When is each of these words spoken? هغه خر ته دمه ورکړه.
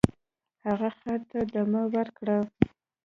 هغه 0.65 0.89
خر 0.99 1.19
ته 1.29 1.39
دمه 1.53 1.83
ورکړه. 1.93 2.37